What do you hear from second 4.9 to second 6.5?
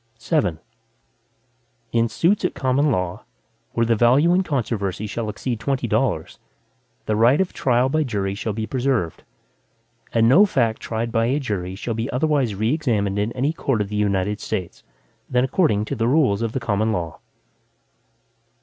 shall exceed twenty dollars,